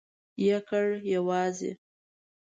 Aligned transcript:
یکړ...یوازی.. 0.51 1.71